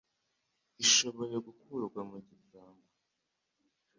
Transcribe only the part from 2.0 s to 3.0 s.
mu gipangu